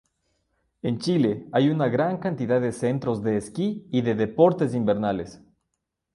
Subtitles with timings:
[0.81, 5.43] En Chile, hay una gran cantidad de centros de esquí y de deportes invernales.